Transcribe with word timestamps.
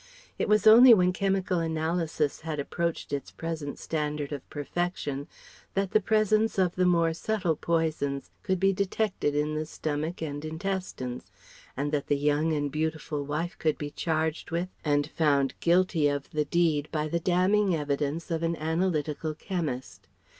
It 0.39 0.49
was 0.49 0.65
only 0.65 0.95
when 0.95 1.13
chemical 1.13 1.59
analysis 1.59 2.41
had 2.41 2.59
approached 2.59 3.13
its 3.13 3.29
present 3.29 3.77
standard 3.77 4.31
of 4.31 4.49
perfection 4.49 5.27
that 5.75 5.91
the 5.91 6.01
presence 6.01 6.57
of 6.57 6.73
the 6.75 6.87
more 6.87 7.13
subtle 7.13 7.55
poisons 7.55 8.31
could 8.41 8.59
be 8.59 8.73
detected 8.73 9.35
in 9.35 9.53
the 9.53 9.67
stomach 9.67 10.19
and 10.23 10.43
intestines, 10.43 11.31
and 11.77 11.91
that 11.91 12.07
the 12.07 12.17
young 12.17 12.51
and 12.51 12.71
beautiful 12.71 13.23
wife 13.23 13.55
could 13.59 13.77
be 13.77 13.91
charged 13.91 14.49
with 14.49 14.69
and 14.83 15.05
found 15.11 15.53
guilty 15.59 16.07
of 16.07 16.31
the 16.31 16.45
deed 16.45 16.89
by 16.91 17.07
the 17.07 17.19
damning 17.19 17.75
evidence 17.75 18.31
of 18.31 18.41
an 18.41 18.55
analytical 18.55 19.35
chemist. 19.35 20.07